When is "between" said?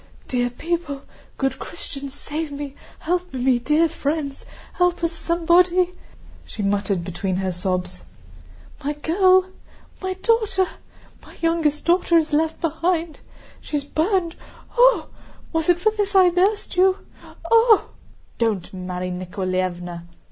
7.03-7.35